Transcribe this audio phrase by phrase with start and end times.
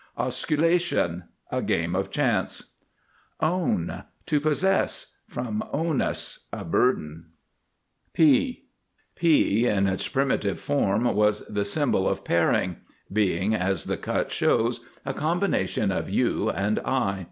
[0.17, 1.25] OSCULATION.
[1.51, 2.71] A game of chance.
[3.39, 4.01] OWN.
[4.25, 5.13] To possess.
[5.27, 7.27] From onus, a burden.
[8.11, 8.25] P
[9.13, 12.77] [Illustration: P] in its primitive form was the symbol of pairing,
[13.13, 17.19] being, as the cut shows, a combination of U and I.